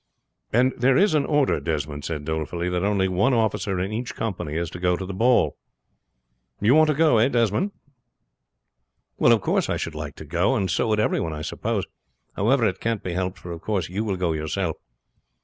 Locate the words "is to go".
4.55-4.97